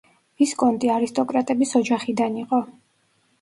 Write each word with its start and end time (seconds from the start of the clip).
ვისკონტი 0.43 0.89
არისტოკრატების 0.93 1.75
ოჯახიდან 1.81 2.41
იყო. 2.45 2.63